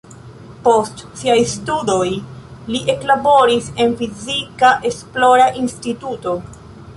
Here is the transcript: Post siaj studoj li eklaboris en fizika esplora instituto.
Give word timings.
Post 0.67 1.01
siaj 1.19 1.35
studoj 1.51 2.07
li 2.75 2.81
eklaboris 2.95 3.69
en 3.85 3.93
fizika 4.01 4.73
esplora 4.93 5.47
instituto. 5.63 6.35